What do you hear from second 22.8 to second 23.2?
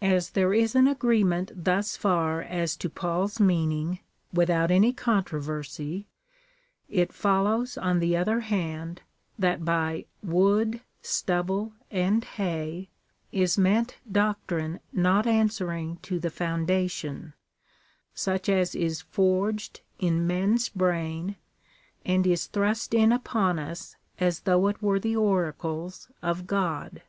in